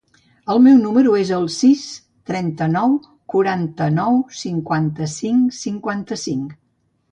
El 0.51 0.59
meu 0.67 0.77
número 0.85 1.11
es 1.19 1.31
el 1.39 1.45
sis, 1.55 1.83
trenta-nou, 2.31 2.97
quaranta-nou, 3.35 4.19
cinquanta-cinc, 4.41 5.55
cinquanta-cinc. 5.63 6.61